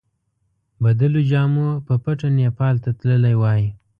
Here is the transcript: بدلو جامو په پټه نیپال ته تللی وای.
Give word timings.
بدلو 0.83 1.19
جامو 1.29 1.69
په 1.85 1.93
پټه 2.03 2.27
نیپال 2.37 2.75
ته 2.83 2.89
تللی 2.99 3.35
وای. 3.41 3.63